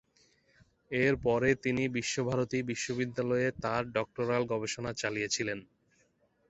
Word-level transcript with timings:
এরপরে 0.91 1.49
তিনি 1.63 1.83
বিশ্বভারতী 1.97 2.59
বিশ্ববিদ্যালয়ে 2.71 3.47
তাঁর 3.63 3.83
ডক্টরাল 3.97 4.41
গবেষণা 4.51 4.91
চালিয়েছিলেন। 4.93 5.59